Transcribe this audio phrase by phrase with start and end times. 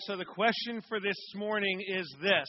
[0.00, 2.48] so the question for this morning is this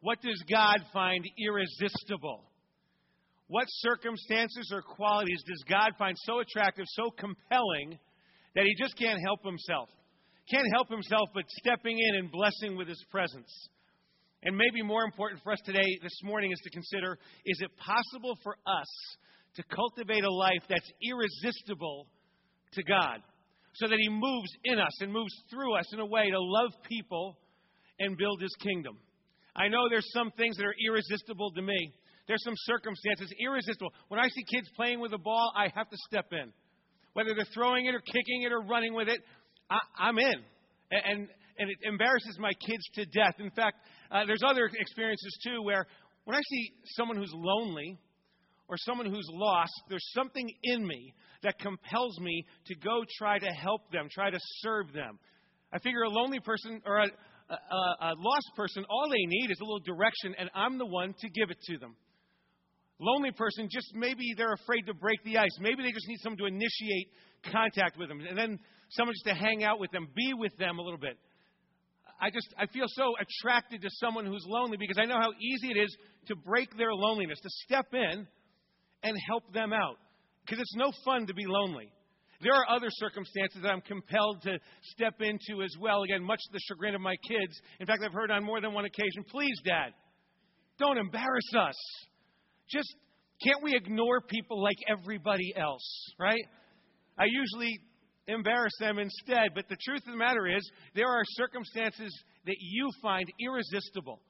[0.00, 2.44] What does God find irresistible?
[3.48, 7.98] What circumstances or qualities does God find so attractive, so compelling,
[8.54, 9.90] that he just can't help himself?
[10.50, 13.50] Can't help himself but stepping in and blessing with his presence.
[14.42, 18.38] And maybe more important for us today, this morning, is to consider is it possible
[18.42, 19.16] for us
[19.56, 22.06] to cultivate a life that's irresistible
[22.72, 23.20] to God?
[23.74, 26.70] So that He moves in us and moves through us in a way to love
[26.88, 27.38] people
[27.98, 28.98] and build His kingdom.
[29.56, 31.92] I know there's some things that are irresistible to me.
[32.26, 33.92] There's some circumstances irresistible.
[34.08, 36.52] When I see kids playing with a ball, I have to step in.
[37.12, 39.20] Whether they're throwing it or kicking it or running with it,
[39.70, 40.34] I, am in.
[40.90, 43.34] And, and it embarrasses my kids to death.
[43.38, 43.76] In fact,
[44.10, 45.86] uh, there's other experiences too where
[46.24, 47.98] when I see someone who's lonely
[48.68, 53.46] or someone who's lost, there's something in me that compels me to go try to
[53.46, 55.18] help them, try to serve them.
[55.72, 57.08] I figure a lonely person or a,
[57.50, 61.14] a, a lost person, all they need is a little direction, and I'm the one
[61.20, 61.96] to give it to them.
[63.00, 65.50] Lonely person, just maybe they're afraid to break the ice.
[65.60, 67.08] Maybe they just need someone to initiate
[67.52, 68.58] contact with them, and then
[68.90, 71.18] someone just to hang out with them, be with them a little bit.
[72.20, 75.72] I just I feel so attracted to someone who's lonely because I know how easy
[75.72, 75.94] it is
[76.28, 78.26] to break their loneliness, to step in
[79.04, 79.98] and help them out.
[80.44, 81.92] Because it's no fun to be lonely.
[82.42, 86.02] There are other circumstances that I'm compelled to step into as well.
[86.02, 87.58] Again, much to the chagrin of my kids.
[87.80, 89.92] In fact, I've heard on more than one occasion, please, Dad,
[90.78, 91.76] don't embarrass us.
[92.68, 92.92] Just
[93.42, 96.44] can't we ignore people like everybody else, right?
[97.16, 97.78] I usually
[98.26, 102.12] embarrass them instead, but the truth of the matter is, there are circumstances
[102.46, 104.20] that you find irresistible,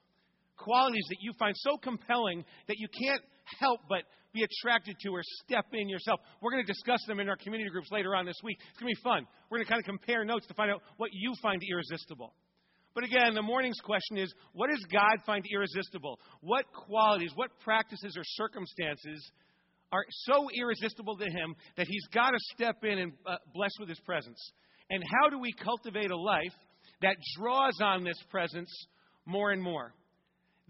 [0.57, 3.23] qualities that you find so compelling that you can't
[3.61, 4.03] help but
[4.35, 6.21] be attracted to or step in yourself.
[6.43, 8.59] We're going to discuss them in our community groups later on this week.
[8.71, 9.27] It's going to be fun.
[9.49, 12.35] We're going to kind of compare notes to find out what you find irresistible.
[12.95, 16.19] But again, the morning's question is what does God find irresistible?
[16.41, 19.31] What qualities, what practices or circumstances
[19.93, 23.89] are so irresistible to Him that He's got to step in and uh, bless with
[23.89, 24.39] His presence?
[24.91, 26.55] And how do we cultivate a life
[27.03, 28.71] that draws on this presence
[29.27, 29.93] more and more?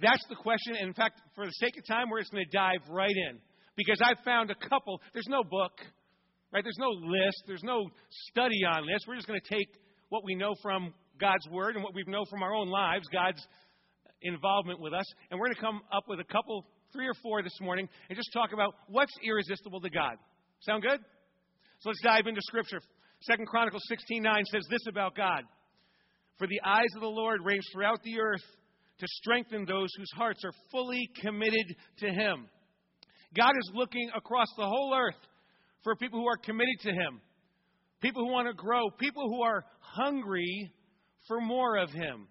[0.01, 0.77] That's the question.
[0.77, 3.39] And in fact, for the sake of time, we're just going to dive right in.
[3.77, 5.73] Because I've found a couple, there's no book,
[6.53, 6.63] right?
[6.63, 7.89] There's no list, there's no
[8.31, 9.01] study on this.
[9.07, 9.69] We're just going to take
[10.11, 13.45] what we know from God's Word and what we know from our own lives, God's
[14.23, 17.43] involvement with us, and we're going to come up with a couple, three or four
[17.43, 20.15] this morning, and just talk about what's irresistible to God.
[20.61, 21.01] Sound good?
[21.81, 22.81] So let's dive into Scripture.
[23.23, 25.43] Second Chronicles 16:9 says this about God:
[26.39, 28.45] For the eyes of the Lord range throughout the earth
[28.99, 32.49] to strengthen those whose hearts are fully committed to Him.
[33.35, 35.21] God is looking across the whole earth
[35.83, 37.21] for people who are committed to Him,
[38.01, 40.73] people who want to grow, people who are hungry
[41.29, 42.29] for more of Him.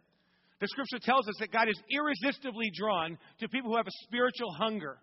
[0.60, 4.54] The scripture tells us that God is irresistibly drawn to people who have a spiritual
[4.54, 4.98] hunger,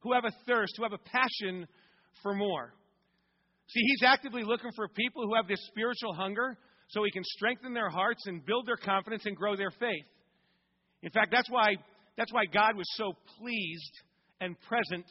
[0.00, 1.66] who have a thirst, who have a passion
[2.22, 2.74] for more.
[3.68, 6.56] See, He's actively looking for people who have this spiritual hunger
[6.88, 10.06] so He can strengthen their hearts and build their confidence and grow their faith.
[11.02, 11.76] In fact, that's why,
[12.16, 13.92] that's why God was so pleased
[14.40, 15.06] and present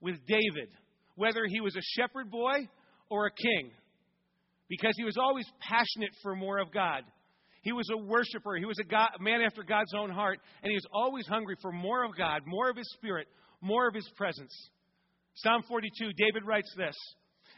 [0.00, 0.68] with David,
[1.16, 2.68] whether he was a shepherd boy
[3.10, 3.70] or a king,
[4.68, 7.02] because he was always passionate for more of God.
[7.62, 8.56] He was a worshiper.
[8.56, 11.72] He was a God, man after God's own heart, and he was always hungry for
[11.72, 13.26] more of God, more of His Spirit,
[13.60, 14.52] more of His presence.
[15.34, 16.96] Psalm 42, David writes this: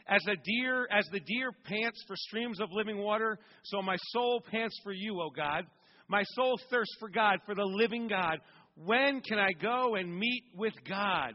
[0.07, 4.43] "As a deer, as the deer pants for streams of living water, so my soul
[4.51, 5.65] pants for you, O God.
[6.09, 8.39] My soul thirsts for God, for the living God.
[8.75, 11.33] When can I go and meet with God?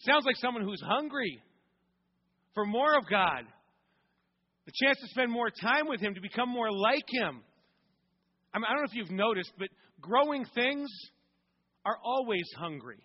[0.00, 1.42] Sounds like someone who's hungry
[2.54, 3.44] for more of God.
[4.66, 7.40] The chance to spend more time with Him, to become more like Him.
[8.54, 9.68] I, mean, I don't know if you've noticed, but
[10.00, 10.88] growing things
[11.84, 12.98] are always hungry.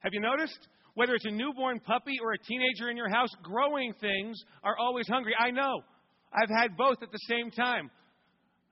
[0.00, 0.58] Have you noticed?
[0.94, 5.06] Whether it's a newborn puppy or a teenager in your house, growing things are always
[5.08, 5.32] hungry.
[5.38, 5.82] I know.
[6.32, 7.90] I've had both at the same time.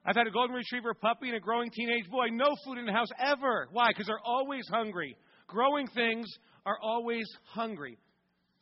[0.06, 2.26] I've had a golden retriever puppy and a growing teenage boy.
[2.31, 3.69] No food in the house ever.
[3.73, 3.88] Why?
[3.88, 5.17] Because they're always hungry.
[5.49, 6.26] Growing things
[6.64, 7.99] are always hungry.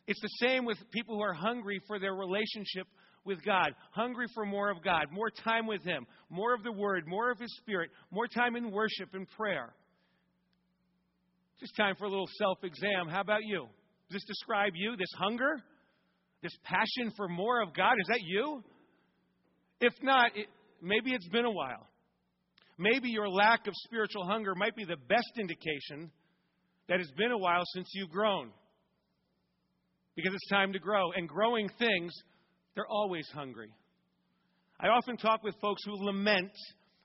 [0.07, 2.87] It's the same with people who are hungry for their relationship
[3.27, 7.05] with God, hungry for more of God, more time with Him, more of the Word,
[7.07, 9.75] more of His Spirit, more time in worship and prayer.
[11.61, 13.09] Just time for a little self exam.
[13.09, 13.67] How about you?
[14.11, 15.57] Does this describe you, this hunger,
[16.43, 17.95] this passion for more of God?
[18.01, 18.63] Is that you?
[19.81, 20.47] If not, it,
[20.85, 21.89] maybe it's been a while.
[22.79, 26.11] Maybe your lack of spiritual hunger might be the best indication
[26.89, 28.51] that it's been a while since you've grown.
[30.17, 31.13] Because it's time to grow.
[31.13, 32.13] And growing things,
[32.75, 33.71] they're always hungry.
[34.79, 36.53] I often talk with folks who lament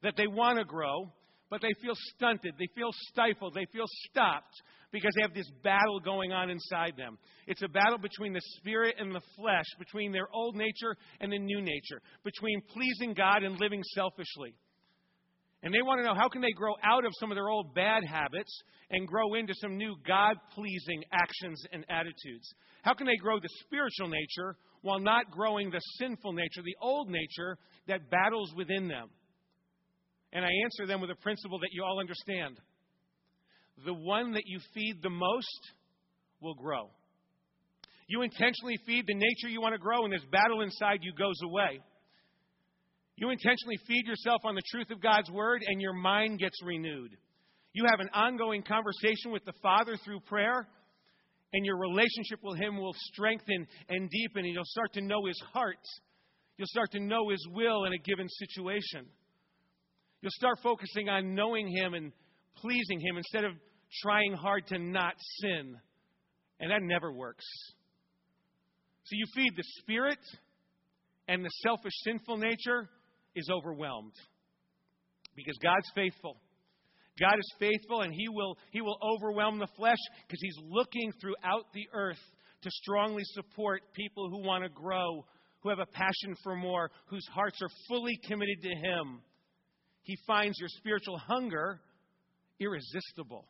[0.04, 1.12] that they want to grow,
[1.50, 4.54] but they feel stunted, they feel stifled, they feel stopped
[4.92, 7.18] because they have this battle going on inside them.
[7.48, 11.40] It's a battle between the spirit and the flesh, between their old nature and the
[11.40, 14.54] new nature, between pleasing God and living selfishly.
[15.62, 17.76] And they want to know how can they grow out of some of their old
[17.76, 18.52] bad habits
[18.92, 22.54] and grow into some new God-pleasing actions and attitudes?
[22.82, 27.10] How can they grow the spiritual nature while not growing the sinful nature, the old
[27.10, 27.58] nature
[27.88, 29.10] that battles within them?
[30.32, 32.60] And I answer them with a principle that you all understand.
[33.86, 35.60] The one that you feed the most
[36.42, 36.90] will grow.
[38.08, 41.40] You intentionally feed the nature you want to grow, and this battle inside you goes
[41.44, 41.80] away.
[43.16, 47.12] You intentionally feed yourself on the truth of God's Word, and your mind gets renewed.
[47.74, 50.68] You have an ongoing conversation with the Father through prayer,
[51.54, 55.42] and your relationship with Him will strengthen and deepen, and you'll start to know His
[55.54, 55.78] heart.
[56.58, 59.06] You'll start to know His will in a given situation.
[60.22, 62.12] You'll start focusing on knowing Him and
[62.58, 63.54] pleasing Him instead of
[64.02, 65.78] trying hard to not sin.
[66.60, 67.46] And that never works.
[69.04, 70.20] So you feed the spirit,
[71.28, 72.90] and the selfish, sinful nature
[73.36, 74.14] is overwhelmed.
[75.36, 76.38] Because God's faithful.
[77.20, 81.66] God is faithful, and He will, he will overwhelm the flesh because He's looking throughout
[81.74, 82.20] the earth
[82.62, 85.26] to strongly support people who want to grow,
[85.62, 89.22] who have a passion for more, whose hearts are fully committed to Him.
[90.10, 91.80] He finds your spiritual hunger
[92.60, 93.46] irresistible.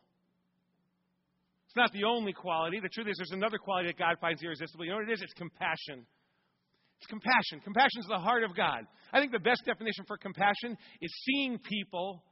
[1.64, 2.80] It's not the only quality.
[2.80, 4.84] The truth is, there's another quality that God finds irresistible.
[4.84, 5.22] You know what it is?
[5.22, 6.04] It's compassion.
[6.98, 7.60] It's compassion.
[7.64, 8.84] Compassion is the heart of God.
[9.10, 12.22] I think the best definition for compassion is seeing people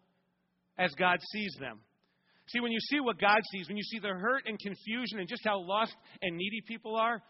[0.77, 1.81] as God sees them.
[2.49, 5.27] See, when you see what God sees, when you see the hurt and confusion and
[5.27, 7.23] just how lost and needy people are,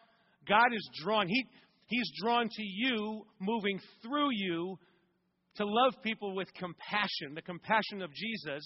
[0.49, 1.29] God is drawn.
[1.29, 1.47] He,
[1.87, 4.81] he's drawn to you, moving through you
[5.59, 8.65] to love people with compassion, the compassion of Jesus,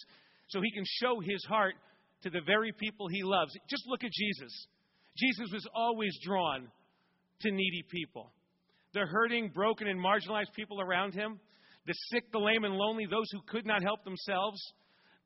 [0.49, 1.75] so he can show his heart
[2.23, 3.53] to the very people he loves.
[3.69, 4.67] Just look at Jesus.
[5.17, 6.69] Jesus was always drawn
[7.41, 8.33] to needy people.
[8.93, 11.41] The hurting, broken, and marginalized people around him,
[11.87, 14.61] the sick, the lame, and lonely, those who could not help themselves,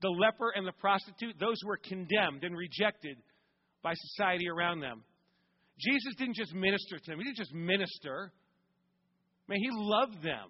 [0.03, 3.17] the leper and the prostitute, those who were condemned and rejected
[3.83, 5.03] by society around them.
[5.79, 8.33] Jesus didn't just minister to them, he didn't just minister.
[9.49, 10.49] Man, he loved them.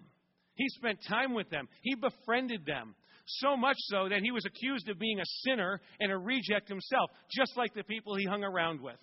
[0.57, 1.67] He spent time with them.
[1.81, 2.95] He befriended them.
[3.25, 7.09] So much so that he was accused of being a sinner and a reject himself,
[7.29, 8.95] just like the people he hung around with.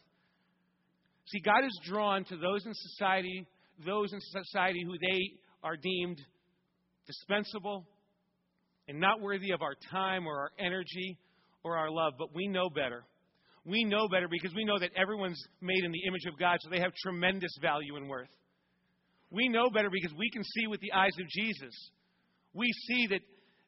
[1.27, 3.47] See, God is drawn to those in society,
[3.85, 5.21] those in society who they
[5.63, 6.19] are deemed
[7.07, 7.87] dispensable
[8.89, 11.19] and not worthy of our time or our energy
[11.63, 13.05] or our love, but we know better.
[13.67, 16.69] We know better because we know that everyone's made in the image of God, so
[16.69, 18.29] they have tremendous value and worth.
[19.31, 21.75] We know better because we can see with the eyes of Jesus.
[22.53, 23.21] We see that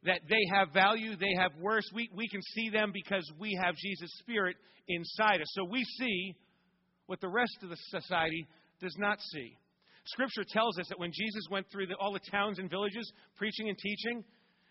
[0.05, 1.85] that they have value, they have worth.
[1.93, 4.56] We, we can see them because we have Jesus' Spirit
[4.88, 5.49] inside us.
[5.50, 6.35] So we see
[7.06, 8.47] what the rest of the society
[8.81, 9.58] does not see.
[10.06, 13.69] Scripture tells us that when Jesus went through the, all the towns and villages preaching
[13.69, 14.23] and teaching,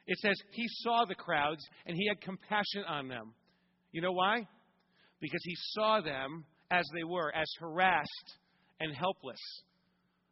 [0.07, 3.33] it says he saw the crowds and he had compassion on them.
[3.91, 4.47] You know why?
[5.19, 8.37] Because he saw them as they were, as harassed
[8.79, 9.39] and helpless,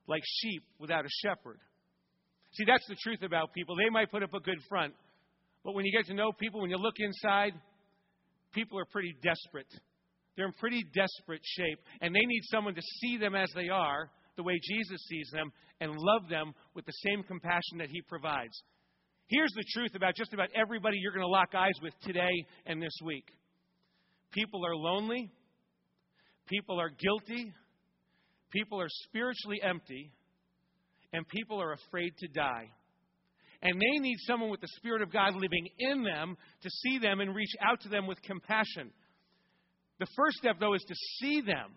[0.07, 1.59] like sheep without a shepherd.
[2.53, 3.75] See, that's the truth about people.
[3.75, 4.93] They might put up a good front,
[5.63, 7.53] but when you get to know people, when you look inside,
[8.53, 9.71] people are pretty desperate.
[10.35, 14.09] They're in pretty desperate shape, and they need someone to see them as they are,
[14.35, 18.53] the way Jesus sees them, and love them with the same compassion that He provides.
[19.27, 22.81] Here's the truth about just about everybody you're going to lock eyes with today and
[22.81, 23.25] this week
[24.31, 25.31] people are lonely,
[26.47, 27.53] people are guilty,
[28.53, 30.11] people are spiritually empty
[31.11, 32.69] and people are afraid to die.
[33.61, 37.21] And they need someone with the Spirit of God living in them to see them
[37.21, 38.91] and reach out to them with compassion.
[39.99, 41.71] The first step, though, is to see them.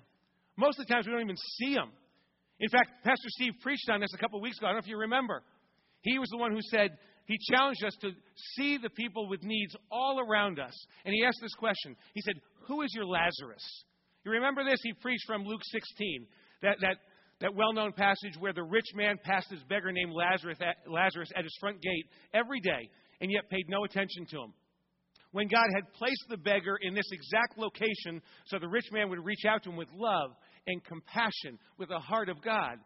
[0.57, 1.91] Most of the times we don't even see them.
[2.59, 4.67] In fact, Pastor Steve preached on this a couple of weeks ago.
[4.67, 5.43] I don't know if you remember.
[6.01, 6.91] He was the one who said,
[7.27, 8.11] he challenged us to
[8.55, 10.73] see the people with needs all around us.
[11.05, 11.97] And he asked this question.
[12.15, 12.35] He said,
[12.69, 13.85] Who is your Lazarus?
[14.25, 14.81] You remember this?
[14.83, 16.27] He preached from Luke 16.
[16.63, 16.97] That, that
[17.41, 21.31] that well known passage where the rich man passed his beggar named Lazarus at, Lazarus
[21.37, 22.89] at his front gate every day
[23.21, 24.53] and yet paid no attention to him.
[25.33, 29.25] When God had placed the beggar in this exact location so the rich man would
[29.25, 30.31] reach out to him with love
[30.67, 32.79] and compassion, with the heart of God.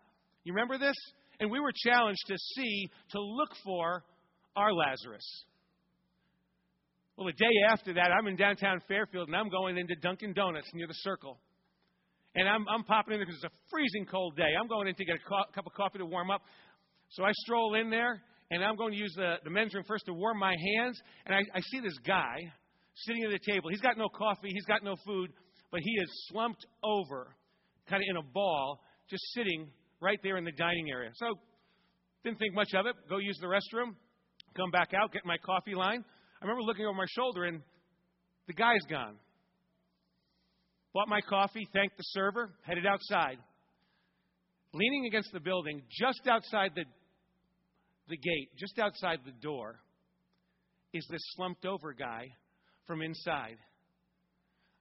[0.42, 0.96] You remember this?
[1.38, 4.04] And we were challenged to see, to look for
[4.56, 5.44] our Lazarus.
[7.16, 10.68] Well, the day after that, I'm in downtown Fairfield and I'm going into Dunkin' Donuts
[10.74, 11.38] near the circle.
[12.34, 14.54] And I'm, I'm popping in there because it's a freezing cold day.
[14.58, 16.42] I'm going in to get a co- cup of coffee to warm up.
[17.10, 20.06] So I stroll in there, and I'm going to use the, the men's room first
[20.06, 21.00] to warm my hands.
[21.26, 22.37] And I, I see this guy
[22.94, 23.70] sitting at the table.
[23.70, 25.30] He's got no coffee, he's got no food,
[25.72, 27.34] but he is slumped over,
[27.88, 29.68] kind of in a ball, just sitting
[30.00, 31.10] right there in the dining area.
[31.14, 31.34] So
[32.25, 32.94] didn't think much of it.
[33.08, 33.94] Go use the restroom,
[34.56, 36.04] come back out, get my coffee line.
[36.40, 37.60] I remember looking over my shoulder, and
[38.46, 39.16] the guy's gone.
[40.92, 43.38] Bought my coffee, thanked the server, headed outside.
[44.73, 46.85] Leaning against the building, just outside the,
[48.09, 49.80] the gate, just outside the door,
[50.92, 52.26] is this slumped over guy
[52.87, 53.56] from inside.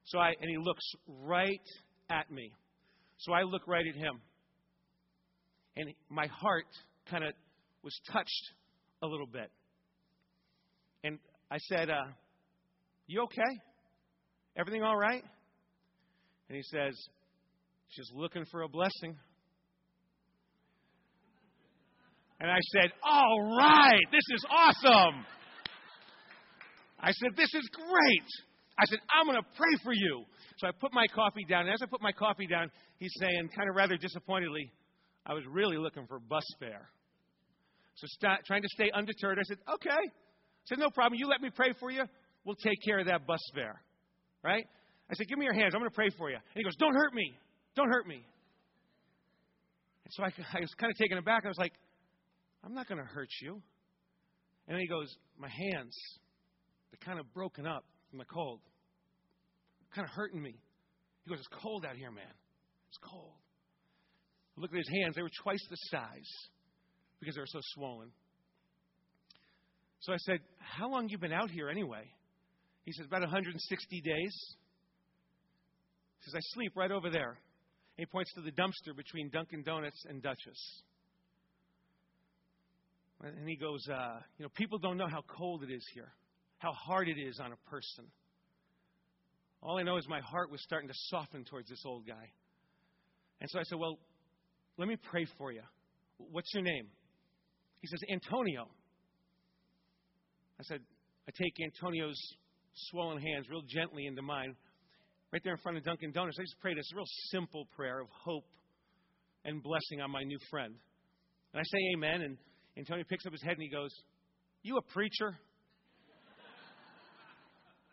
[0.04, 1.60] So I, and he looks right
[2.10, 2.52] at me.
[3.18, 4.20] So I look right at him.
[5.76, 6.66] And my heart
[7.08, 7.32] kind of
[7.82, 8.52] was touched
[9.02, 9.50] a little bit.
[11.04, 11.18] And
[11.50, 12.02] I said, uh,
[13.06, 13.60] You okay?
[14.56, 15.22] Everything all right?
[16.50, 16.98] And he says,
[17.90, 19.16] She's looking for a blessing.
[22.40, 25.24] And I said, All right, this is awesome.
[26.98, 28.28] I said, This is great.
[28.76, 30.24] I said, I'm going to pray for you.
[30.58, 31.66] So I put my coffee down.
[31.66, 34.72] And as I put my coffee down, he's saying, kind of rather disappointedly,
[35.24, 36.88] I was really looking for bus fare.
[37.94, 39.90] So st- trying to stay undeterred, I said, Okay.
[39.90, 41.16] I said, No problem.
[41.16, 42.02] You let me pray for you.
[42.44, 43.80] We'll take care of that bus fare.
[44.42, 44.66] Right?
[45.10, 45.74] I said, Give me your hands.
[45.74, 46.36] I'm going to pray for you.
[46.36, 47.34] And he goes, Don't hurt me.
[47.74, 48.24] Don't hurt me.
[50.04, 51.44] And so I, I was kind of taken aback.
[51.44, 51.72] I was like,
[52.64, 53.60] I'm not going to hurt you.
[54.68, 55.96] And then he goes, My hands,
[56.90, 58.60] they're kind of broken up from the cold.
[59.94, 60.54] Kind of hurting me.
[61.24, 62.32] He goes, It's cold out here, man.
[62.88, 63.34] It's cold.
[64.56, 65.16] I looked at his hands.
[65.16, 66.30] They were twice the size
[67.18, 68.10] because they were so swollen.
[70.00, 72.04] So I said, How long you been out here anyway?
[72.84, 74.56] He says, About 160 days.
[76.20, 77.30] He says, I sleep right over there.
[77.30, 77.36] And
[77.98, 80.82] he points to the dumpster between Dunkin' Donuts and Duchess.
[83.22, 86.12] And he goes, uh, You know, people don't know how cold it is here,
[86.58, 88.06] how hard it is on a person.
[89.62, 92.30] All I know is my heart was starting to soften towards this old guy.
[93.40, 93.98] And so I said, Well,
[94.78, 95.62] let me pray for you.
[96.16, 96.86] What's your name?
[97.80, 98.68] He says, Antonio.
[100.58, 100.80] I said,
[101.26, 102.18] I take Antonio's
[102.90, 104.54] swollen hands real gently into mine,
[105.32, 106.38] right there in front of Dunkin' Donuts.
[106.38, 108.46] I just prayed this real simple prayer of hope
[109.44, 110.74] and blessing on my new friend.
[111.52, 112.36] And I say amen, and
[112.76, 113.90] Antonio picks up his head and he goes,
[114.62, 115.36] You a preacher?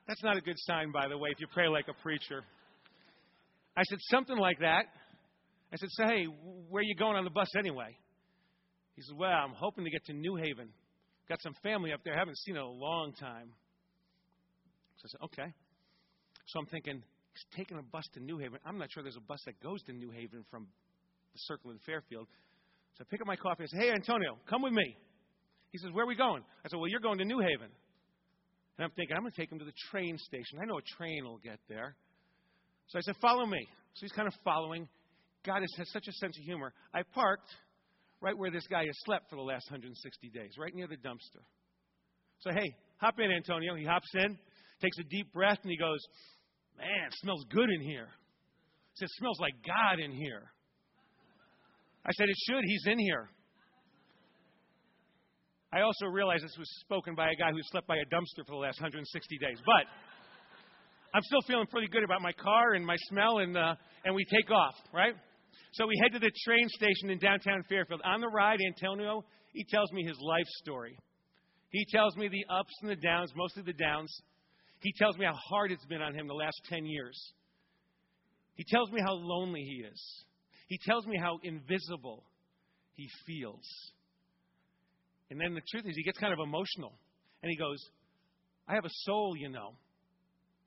[0.08, 2.44] That's not a good sign, by the way, if you pray like a preacher.
[3.75, 4.86] I said, Something like that.
[5.72, 6.25] I said, So, hey,
[6.70, 7.98] where are you going on the bus anyway?
[8.96, 10.70] He said, Well, I'm hoping to get to New Haven.
[11.29, 12.15] Got some family up there.
[12.17, 13.50] Haven't seen in a long time.
[14.98, 15.53] So I said, Okay.
[16.48, 17.03] So I'm thinking,
[17.56, 18.60] taking a bus to New Haven.
[18.65, 20.67] I'm not sure there's a bus that goes to New Haven from
[21.34, 22.27] the Circle in Fairfield.
[22.98, 24.96] So I pick up my coffee and say, Hey, Antonio, come with me.
[25.72, 26.44] He says, Where are we going?
[26.65, 27.70] I said, Well, you're going to New Haven.
[28.77, 30.60] And I'm thinking, I'm going to take him to the train station.
[30.62, 31.96] I know a train will get there.
[32.88, 33.67] So I said, Follow me.
[33.94, 34.88] So he's kind of following.
[35.46, 36.74] God has, has such a sense of humor.
[36.94, 37.50] I parked
[38.22, 41.44] right where this guy has slept for the last 160 days, right near the dumpster.
[42.39, 43.75] So, hey, hop in, Antonio.
[43.75, 44.38] He hops in,
[44.82, 46.00] takes a deep breath, and he goes,
[46.78, 48.08] Man, it smells good in here.
[48.94, 50.52] He says, It smells like God in here.
[52.06, 52.64] I said, It should.
[52.64, 53.30] He's in here.
[55.74, 58.56] I also realized this was spoken by a guy who slept by a dumpster for
[58.56, 59.04] the last 160
[59.38, 59.60] days.
[59.66, 59.84] But
[61.14, 64.24] I'm still feeling pretty good about my car and my smell, and, uh, and we
[64.26, 65.14] take off, right?
[65.74, 68.02] So we head to the train station in downtown Fairfield.
[68.06, 70.98] On the ride, Antonio, he tells me his life story.
[71.70, 74.10] He tells me the ups and the downs, mostly the downs.
[74.80, 77.34] He tells me how hard it's been on him the last 10 years.
[78.56, 80.24] He tells me how lonely he is.
[80.68, 82.24] He tells me how invisible
[82.94, 83.66] he feels.
[85.30, 86.94] And then the truth is, he gets kind of emotional.
[87.42, 87.78] And he goes,
[88.68, 89.74] I have a soul, you know.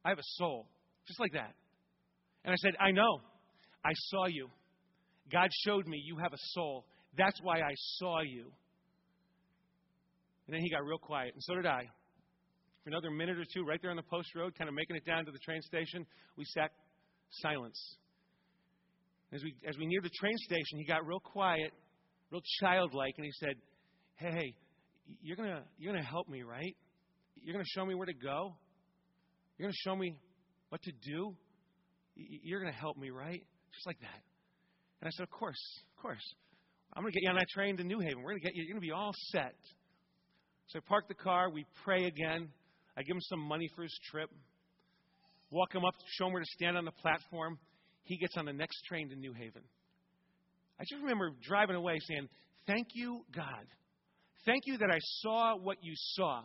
[0.04, 0.66] I have a soul.
[1.06, 1.54] Just like that.
[2.44, 3.20] And I said, I know.
[3.84, 4.48] I saw you.
[5.32, 6.84] God showed me you have a soul.
[7.16, 8.50] That's why I saw you.
[10.46, 11.88] And then he got real quiet, and so did I.
[12.84, 15.04] For another minute or two, right there on the post road, kind of making it
[15.04, 16.06] down to the train station,
[16.36, 16.70] we sat
[17.42, 17.78] silence.
[19.32, 21.72] As we, as we neared the train station, he got real quiet,
[22.30, 23.54] real childlike, and he said,
[24.16, 24.54] Hey,
[25.22, 26.76] you're going you're gonna help me, right?
[27.42, 28.54] You're going to show me where to go?
[29.56, 30.16] You're going to show me
[30.68, 31.34] what to do?
[32.14, 33.42] You're going to help me, right?
[33.72, 34.20] Just like that.
[35.00, 35.60] And I said, Of course,
[35.96, 36.34] of course.
[36.92, 38.18] I'm going to get you on that train to New Haven.
[38.18, 39.54] We're going to get you, you're going to be all set.
[40.66, 41.50] So I park the car.
[41.50, 42.48] We pray again.
[42.96, 44.30] I give him some money for his trip.
[45.50, 47.58] Walk him up, show him where to stand on the platform.
[48.04, 49.62] He gets on the next train to New Haven.
[50.78, 52.28] I just remember driving away saying,
[52.66, 53.66] Thank you, God.
[54.46, 56.42] Thank you that I saw what you saw.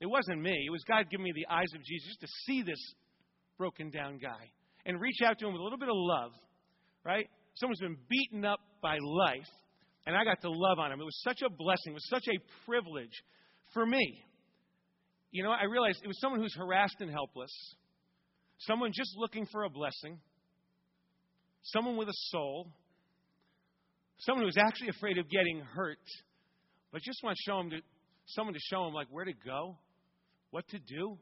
[0.00, 2.62] It wasn't me, it was God giving me the eyes of Jesus just to see
[2.62, 2.78] this
[3.56, 4.50] broken down guy
[4.84, 6.32] and reach out to him with a little bit of love,
[7.04, 7.26] right?
[7.54, 9.48] Someone's been beaten up by life,
[10.06, 11.00] and I got to love on him.
[11.00, 13.22] It was such a blessing, it was such a privilege
[13.72, 14.22] for me.
[15.36, 17.50] You know, I realized it was someone who's harassed and helpless,
[18.60, 20.18] someone just looking for a blessing,
[21.62, 22.68] someone with a soul,
[24.20, 25.98] someone who's actually afraid of getting hurt,
[26.90, 27.76] but just want to show him to,
[28.28, 29.76] someone to show him like where to go,
[30.52, 31.18] what to do.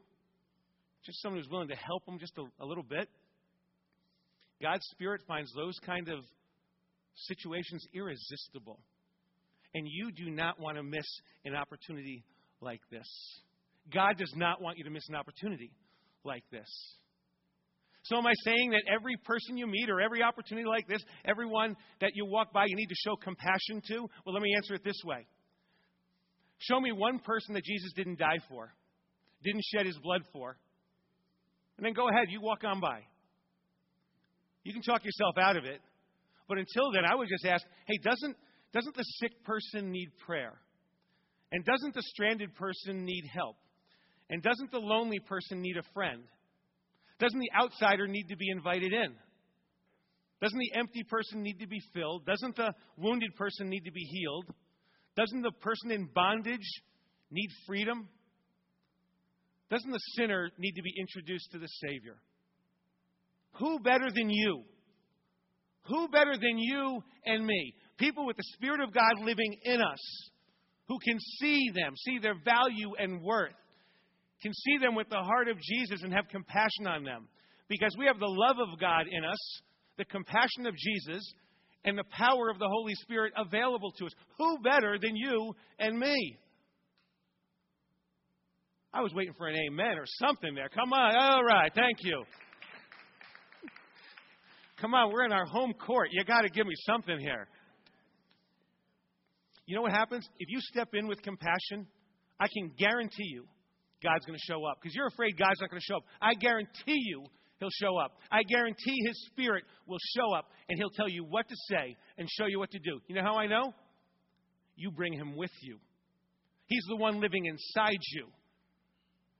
[1.04, 3.09] Just someone who's willing to help him just a, a little bit.
[4.62, 6.21] God's Spirit finds those kind of
[7.16, 8.78] situations irresistible.
[9.75, 11.06] And you do not want to miss
[11.44, 12.23] an opportunity
[12.61, 13.09] like this.
[13.92, 15.72] God does not want you to miss an opportunity
[16.24, 16.68] like this.
[18.04, 21.74] So, am I saying that every person you meet or every opportunity like this, everyone
[22.00, 24.06] that you walk by, you need to show compassion to?
[24.24, 25.26] Well, let me answer it this way
[26.58, 28.74] Show me one person that Jesus didn't die for,
[29.42, 30.56] didn't shed his blood for,
[31.76, 33.00] and then go ahead, you walk on by.
[34.64, 35.80] You can talk yourself out of it.
[36.48, 38.36] But until then, I would just ask hey, doesn't,
[38.72, 40.52] doesn't the sick person need prayer?
[41.52, 43.56] And doesn't the stranded person need help?
[44.31, 46.23] And doesn't the lonely person need a friend?
[47.19, 49.14] Doesn't the outsider need to be invited in?
[50.43, 52.26] Doesn't the empty person need to be filled?
[52.26, 54.47] Doesn't the wounded person need to be healed?
[55.16, 56.69] Doesn't the person in bondage
[57.31, 58.09] need freedom?
[59.71, 62.16] Doesn't the sinner need to be introduced to the Savior?
[63.59, 64.64] Who better than you?
[65.87, 67.75] Who better than you and me?
[67.99, 70.31] People with the Spirit of God living in us
[70.88, 73.54] who can see them, see their value and worth,
[74.44, 77.26] can see them with the heart of Jesus and have compassion on them.
[77.66, 79.38] Because we have the love of God in us,
[79.97, 81.25] the compassion of Jesus,
[81.84, 84.12] and the power of the Holy Spirit available to us.
[84.36, 86.36] Who better than you and me?
[88.92, 90.69] I was waiting for an amen or something there.
[90.69, 91.16] Come on.
[91.16, 91.73] All right.
[91.75, 92.23] Thank you.
[94.78, 95.10] Come on.
[95.10, 96.10] We're in our home court.
[96.12, 97.49] You got to give me something here.
[99.66, 100.28] You know what happens?
[100.38, 101.86] If you step in with compassion,
[102.38, 103.47] I can guarantee you
[104.04, 104.78] God's going to show up.
[104.80, 106.04] Because you're afraid God's not going to show up.
[106.21, 107.25] I guarantee you
[107.58, 108.12] He'll show up.
[108.30, 112.28] I guarantee His Spirit will show up and He'll tell you what to say and
[112.30, 113.00] show you what to do.
[113.06, 113.73] You know how I know?
[114.76, 115.78] You bring Him with you.
[116.67, 118.26] He's the one living inside you.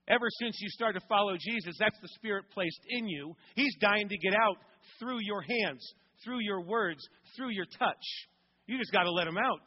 [0.07, 3.35] Ever since you started to follow Jesus, that's the Spirit placed in you.
[3.55, 4.57] He's dying to get out
[4.99, 5.83] through your hands,
[6.23, 7.01] through your words,
[7.35, 8.27] through your touch.
[8.67, 9.65] You just got to let Him out.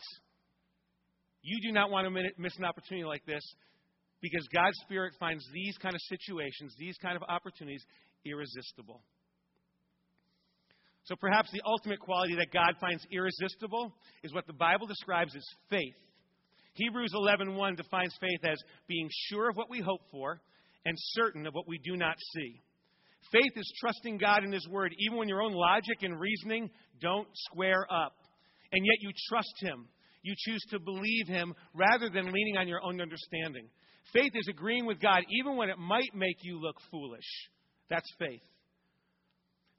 [1.43, 3.43] You do not want to miss an opportunity like this
[4.21, 7.85] because God's Spirit finds these kind of situations, these kind of opportunities,
[8.25, 9.03] irresistible.
[11.05, 15.45] So perhaps the ultimate quality that God finds irresistible is what the Bible describes as
[15.71, 15.97] faith.
[16.75, 20.41] Hebrews 11:1 defines faith as being sure of what we hope for
[20.85, 22.63] and certain of what we do not see.
[23.33, 27.29] Faith is trusting God in His Word even when your own logic and reasoning don't
[27.35, 28.15] square up.
[28.73, 29.89] And yet you trust Him.
[30.23, 33.69] You choose to believe Him rather than leaning on your own understanding.
[34.13, 37.49] Faith is agreeing with God even when it might make you look foolish.
[37.91, 38.43] That's faith.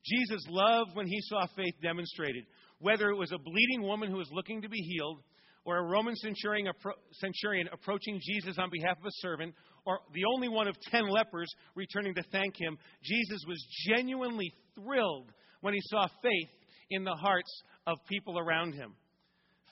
[0.05, 2.45] Jesus loved when he saw faith demonstrated,
[2.79, 5.19] whether it was a bleeding woman who was looking to be healed,
[5.65, 6.71] or a Roman centurion,
[7.13, 9.53] centurion approaching Jesus on behalf of a servant,
[9.85, 12.77] or the only one of ten lepers returning to thank him.
[13.03, 16.49] Jesus was genuinely thrilled when he saw faith
[16.89, 17.51] in the hearts
[17.85, 18.95] of people around him.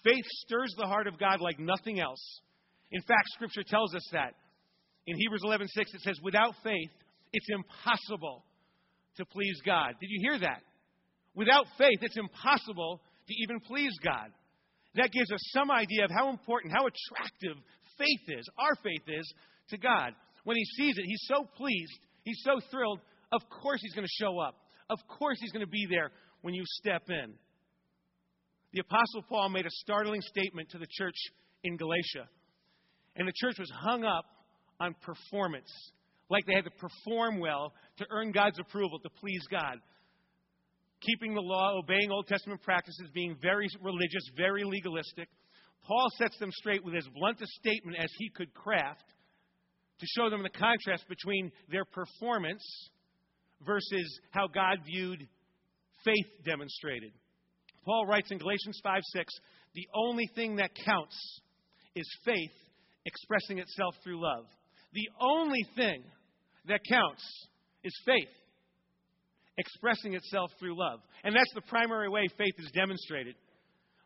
[0.04, 2.42] Faith stirs the heart of God like nothing else.
[2.92, 4.34] In fact, Scripture tells us that.
[5.08, 6.92] In Hebrews 11:6 it says, "Without faith,
[7.34, 8.46] it's impossible
[9.16, 10.64] to please God." Did you hear that?
[11.34, 14.34] Without faith, it's impossible to even please God.
[14.96, 17.58] That gives us some idea of how important, how attractive
[17.98, 19.34] faith is, our faith is,
[19.70, 20.14] to God.
[20.44, 23.00] When He sees it, He's so pleased, He's so thrilled.
[23.32, 24.56] Of course, He's going to show up.
[24.90, 27.38] Of course, He's going to be there when you step in.
[28.74, 31.16] The Apostle Paul made a startling statement to the church
[31.64, 32.28] in Galatia.
[33.16, 34.26] And the church was hung up
[34.80, 35.72] on performance,
[36.30, 39.78] like they had to perform well to earn God's approval, to please God.
[41.02, 45.30] Keeping the law, obeying Old Testament practices, being very religious, very legalistic.
[45.88, 49.04] Paul sets them straight with as blunt a statement as he could craft
[50.00, 52.64] to show them the contrast between their performance
[53.66, 55.28] versus how God viewed
[56.04, 57.12] faith demonstrated.
[57.86, 59.34] Paul writes in Galatians 5 6,
[59.76, 61.42] the only thing that counts
[61.96, 62.52] is faith
[63.06, 64.46] expressing itself through love.
[64.94, 66.04] The only thing
[66.68, 67.24] that counts
[67.84, 68.30] is faith
[69.58, 71.00] expressing itself through love.
[71.24, 73.36] And that's the primary way faith is demonstrated.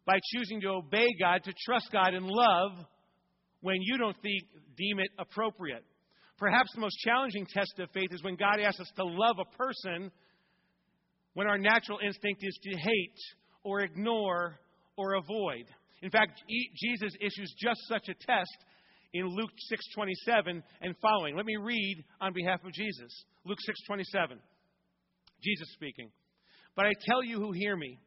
[0.05, 2.71] by choosing to obey God, to trust God and love
[3.61, 4.43] when you don't think,
[4.75, 5.83] deem it appropriate.
[6.37, 9.57] Perhaps the most challenging test of faith is when God asks us to love a
[9.57, 10.11] person
[11.33, 13.19] when our natural instinct is to hate
[13.63, 14.59] or ignore
[14.97, 15.65] or avoid.
[16.01, 16.41] In fact,
[16.75, 18.57] Jesus issues just such a test
[19.13, 21.35] in Luke 6:27 and following.
[21.35, 23.25] Let me read on behalf of Jesus.
[23.45, 24.39] Luke 6:27.
[25.41, 26.11] Jesus speaking.
[26.75, 27.99] But I tell you who hear me,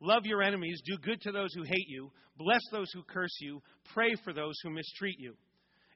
[0.00, 3.62] love your enemies, do good to those who hate you, bless those who curse you,
[3.92, 5.34] pray for those who mistreat you.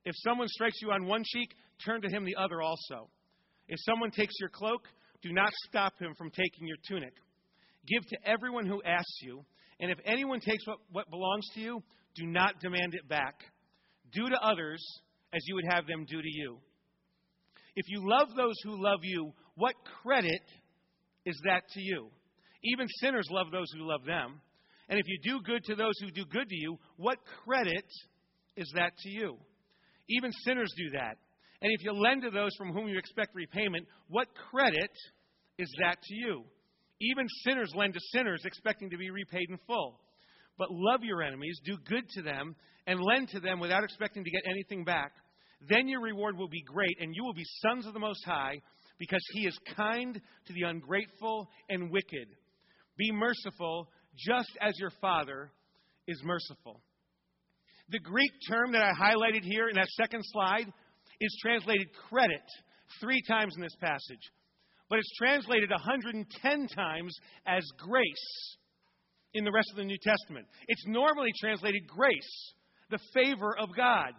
[0.04, 1.50] If someone strikes you on one cheek,
[1.84, 3.10] turn to him the other also.
[3.68, 4.88] If someone takes your cloak,
[5.22, 7.12] do not stop him from taking your tunic.
[7.86, 9.44] Give to everyone who asks you,
[9.80, 11.82] and if anyone takes what, what belongs to you,
[12.14, 13.34] do not demand it back.
[14.16, 14.82] Do to others
[15.32, 16.58] as you would have them do to you.
[17.76, 20.42] If you love those who love you, what credit
[21.26, 22.08] is that to you?
[22.64, 24.40] Even sinners love those who love them.
[24.88, 27.84] And if you do good to those who do good to you, what credit
[28.56, 29.36] is that to you?
[30.08, 31.18] Even sinners do that.
[31.60, 34.90] And if you lend to those from whom you expect repayment, what credit
[35.58, 36.44] is that to you?
[37.00, 40.00] Even sinners lend to sinners, expecting to be repaid in full.
[40.58, 44.30] But love your enemies, do good to them, and lend to them without expecting to
[44.30, 45.12] get anything back.
[45.68, 48.60] Then your reward will be great, and you will be sons of the Most High,
[48.98, 50.14] because He is kind
[50.46, 52.28] to the ungrateful and wicked.
[52.96, 55.50] Be merciful, just as your Father
[56.06, 56.80] is merciful.
[57.90, 60.66] The Greek term that I highlighted here in that second slide
[61.20, 62.42] is translated credit
[63.00, 64.30] three times in this passage,
[64.88, 67.16] but it's translated 110 times
[67.46, 68.56] as grace
[69.36, 70.46] in the rest of the New Testament.
[70.66, 72.54] It's normally translated grace,
[72.90, 74.12] the favor of God.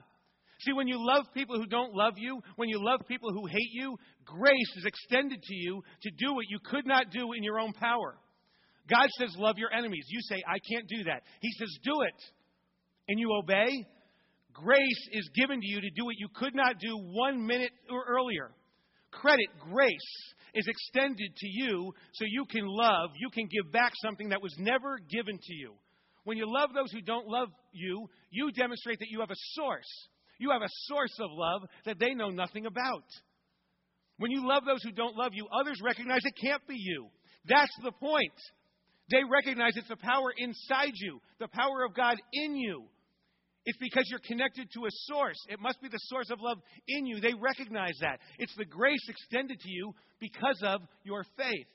[0.61, 3.71] See, when you love people who don't love you, when you love people who hate
[3.73, 7.59] you, grace is extended to you to do what you could not do in your
[7.59, 8.17] own power.
[8.89, 10.05] God says, Love your enemies.
[10.09, 11.23] You say, I can't do that.
[11.41, 12.15] He says, Do it.
[13.07, 13.69] And you obey.
[14.53, 18.03] Grace is given to you to do what you could not do one minute or
[18.07, 18.51] earlier.
[19.21, 24.29] Credit, grace, is extended to you so you can love, you can give back something
[24.29, 25.73] that was never given to you.
[26.23, 30.07] When you love those who don't love you, you demonstrate that you have a source.
[30.39, 33.05] You have a source of love that they know nothing about.
[34.17, 37.07] When you love those who don't love you, others recognize it can't be you.
[37.47, 38.33] That's the point.
[39.09, 42.85] They recognize it's the power inside you, the power of God in you.
[43.67, 45.35] It's because you're connected to a source.
[45.49, 47.19] It must be the source of love in you.
[47.19, 48.21] They recognize that.
[48.39, 51.67] It's the grace extended to you because of your faith.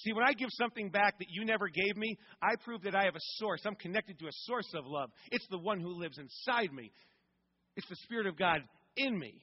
[0.00, 3.04] See, when I give something back that you never gave me, I prove that I
[3.04, 3.60] have a source.
[3.64, 5.08] I'm connected to a source of love.
[5.30, 6.90] It's the one who lives inside me,
[7.76, 8.58] it's the Spirit of God
[8.96, 9.40] in me.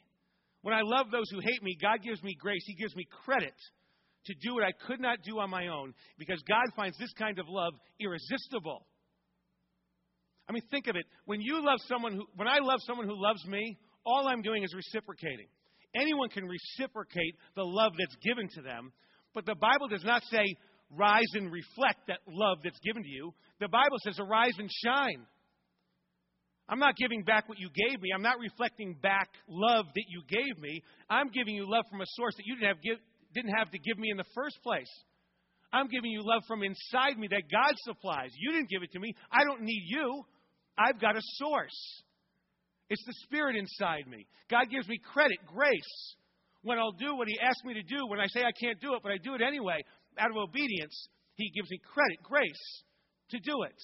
[0.62, 2.64] When I love those who hate me, God gives me grace.
[2.66, 3.56] He gives me credit
[4.26, 7.40] to do what I could not do on my own because God finds this kind
[7.40, 8.86] of love irresistible.
[10.52, 11.06] I mean, think of it.
[11.24, 14.64] When you love someone who, when I love someone who loves me, all I'm doing
[14.64, 15.48] is reciprocating.
[15.96, 18.92] Anyone can reciprocate the love that's given to them,
[19.34, 20.44] but the Bible does not say,
[20.90, 23.34] rise and reflect that love that's given to you.
[23.62, 25.26] The Bible says, arise and shine.
[26.68, 28.10] I'm not giving back what you gave me.
[28.14, 30.84] I'm not reflecting back love that you gave me.
[31.10, 32.98] I'm giving you love from a source that you didn't have, give,
[33.34, 34.92] didn't have to give me in the first place.
[35.72, 38.32] I'm giving you love from inside me that God supplies.
[38.38, 39.16] You didn't give it to me.
[39.32, 40.26] I don't need you.
[40.78, 42.04] I've got a source.
[42.90, 44.28] It's the Spirit inside me.
[44.50, 46.16] God gives me credit, grace.
[46.64, 48.94] When I'll do what He asks me to do, when I say I can't do
[48.96, 49.82] it, but I do it anyway,
[50.20, 52.84] out of obedience, He gives me credit, grace
[53.30, 53.82] to do it.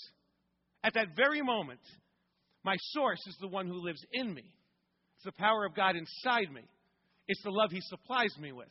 [0.84, 1.80] At that very moment,
[2.64, 4.44] my source is the one who lives in me.
[5.16, 6.62] It's the power of God inside me.
[7.28, 8.68] It's the love He supplies me with.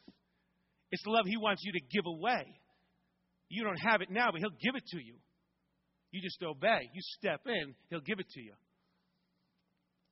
[0.92, 2.44] It's the love He wants you to give away.
[3.48, 5.14] You don't have it now, but He'll give it to you.
[6.12, 6.90] You just obey.
[6.92, 8.52] You step in, He'll give it to you.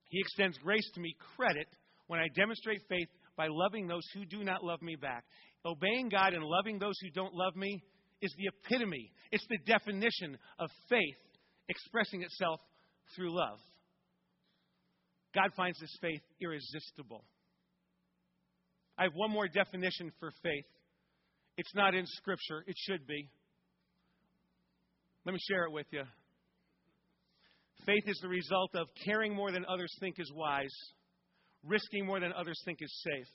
[0.08, 1.66] He extends grace to me, credit,
[2.06, 5.24] when I demonstrate faith by loving those who do not love me back.
[5.66, 7.82] Obeying God and loving those who don't love me
[8.20, 11.16] is the epitome, it's the definition of faith
[11.68, 12.60] expressing itself
[13.16, 13.58] through love.
[15.34, 17.24] God finds this faith irresistible.
[18.96, 20.64] I have one more definition for faith.
[21.56, 23.28] It's not in Scripture, it should be.
[25.24, 26.02] Let me share it with you.
[27.86, 30.74] Faith is the result of caring more than others think is wise,
[31.62, 33.28] risking more than others think is safe,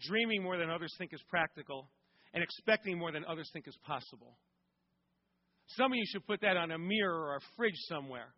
[0.00, 1.88] dreaming more than others think is practical,
[2.34, 4.38] and expecting more than others think is possible.
[5.76, 8.32] Some of you should put that on a mirror or a fridge somewhere.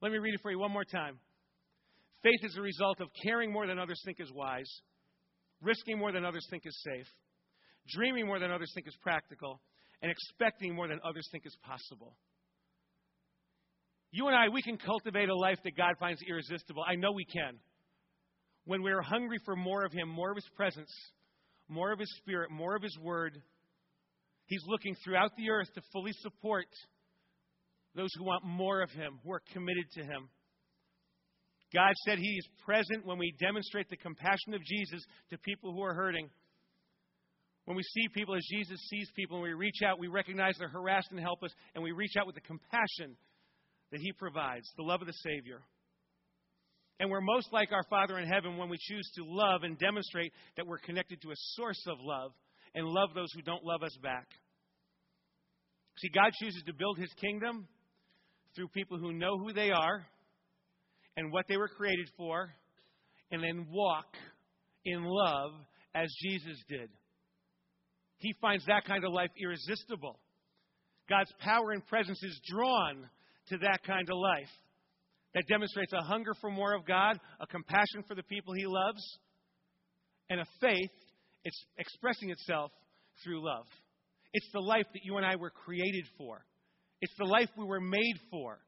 [0.00, 1.18] Let me read it for you one more time.
[2.22, 4.70] Faith is the result of caring more than others think is wise,
[5.60, 7.06] risking more than others think is safe,
[7.88, 9.60] dreaming more than others think is practical,
[10.04, 12.14] and expecting more than others think is possible.
[14.12, 16.84] You and I, we can cultivate a life that God finds irresistible.
[16.86, 17.54] I know we can.
[18.66, 20.92] When we're hungry for more of Him, more of His presence,
[21.70, 23.40] more of His Spirit, more of His Word,
[24.44, 26.66] He's looking throughout the earth to fully support
[27.94, 30.28] those who want more of Him, who are committed to Him.
[31.72, 35.80] God said He is present when we demonstrate the compassion of Jesus to people who
[35.82, 36.28] are hurting.
[37.64, 40.68] When we see people as Jesus sees people, and we reach out, we recognize they're
[40.68, 43.16] harassed and helpless, and we reach out with the compassion
[43.90, 45.60] that He provides, the love of the Savior.
[47.00, 50.32] And we're most like our Father in heaven when we choose to love and demonstrate
[50.56, 52.32] that we're connected to a source of love
[52.74, 54.26] and love those who don't love us back.
[55.98, 57.66] See, God chooses to build His kingdom
[58.54, 60.06] through people who know who they are
[61.16, 62.52] and what they were created for,
[63.30, 64.06] and then walk
[64.84, 65.52] in love
[65.94, 66.90] as Jesus did.
[68.18, 70.18] He finds that kind of life irresistible.
[71.08, 73.08] God's power and presence is drawn
[73.48, 74.50] to that kind of life
[75.34, 79.02] that demonstrates a hunger for more of God, a compassion for the people he loves,
[80.30, 80.90] and a faith
[81.44, 82.72] it's expressing itself
[83.22, 83.66] through love.
[84.32, 86.44] It's the life that you and I were created for.
[87.00, 88.58] It's the life we were made for.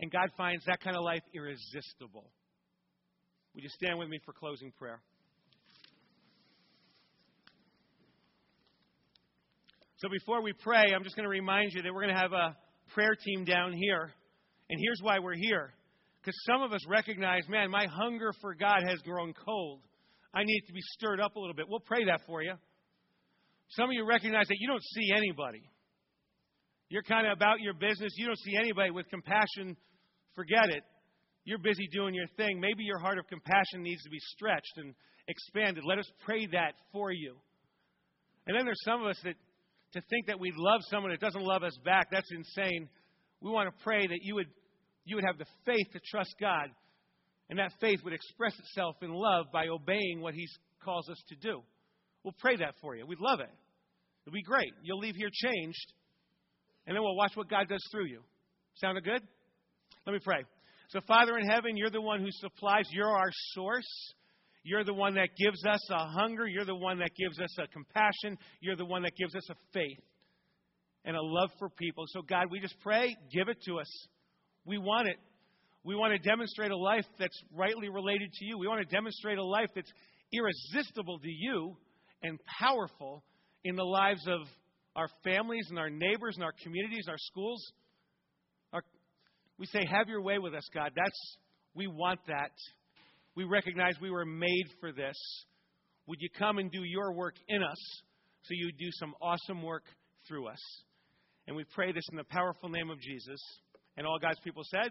[0.00, 2.32] And God finds that kind of life irresistible.
[3.54, 5.00] Would you stand with me for closing prayer?
[10.02, 12.32] So before we pray, I'm just going to remind you that we're going to have
[12.32, 12.56] a
[12.92, 14.10] prayer team down here.
[14.68, 15.72] And here's why we're here.
[16.20, 19.78] Because some of us recognize, man, my hunger for God has grown cold.
[20.34, 21.66] I need to be stirred up a little bit.
[21.68, 22.54] We'll pray that for you.
[23.76, 25.62] Some of you recognize that you don't see anybody.
[26.88, 28.12] You're kind of about your business.
[28.16, 29.76] You don't see anybody with compassion.
[30.34, 30.82] Forget it.
[31.44, 32.58] You're busy doing your thing.
[32.58, 34.96] Maybe your heart of compassion needs to be stretched and
[35.28, 35.84] expanded.
[35.86, 37.36] Let us pray that for you.
[38.48, 39.36] And then there's some of us that
[39.92, 42.88] to think that we love someone that doesn't love us back, that's insane.
[43.40, 44.48] We want to pray that you would,
[45.04, 46.68] you would have the faith to trust God,
[47.50, 50.46] and that faith would express itself in love by obeying what He
[50.84, 51.62] calls us to do.
[52.24, 53.04] We'll pray that for you.
[53.06, 53.50] We'd love it.
[54.24, 54.72] It'll be great.
[54.82, 55.92] You'll leave here changed,
[56.86, 58.22] and then we'll watch what God does through you.
[58.76, 59.22] Sounded good?
[60.06, 60.44] Let me pray.
[60.88, 64.14] So, Father in heaven, you're the one who supplies, you're our source.
[64.64, 66.46] You're the one that gives us a hunger.
[66.46, 68.38] You're the one that gives us a compassion.
[68.60, 69.98] You're the one that gives us a faith
[71.04, 72.04] and a love for people.
[72.08, 74.06] So, God, we just pray, give it to us.
[74.64, 75.16] We want it.
[75.84, 78.56] We want to demonstrate a life that's rightly related to you.
[78.56, 79.90] We want to demonstrate a life that's
[80.32, 81.76] irresistible to you
[82.22, 83.24] and powerful
[83.64, 84.40] in the lives of
[84.94, 87.72] our families and our neighbors and our communities, our schools.
[88.72, 88.82] Our,
[89.58, 90.92] we say, Have your way with us, God.
[90.94, 91.36] That's
[91.74, 92.52] we want that.
[93.34, 95.16] We recognize we were made for this.
[96.06, 98.02] Would you come and do your work in us
[98.42, 99.84] so you would do some awesome work
[100.28, 100.60] through us?
[101.46, 103.40] And we pray this in the powerful name of Jesus.
[103.96, 104.90] And all God's people said,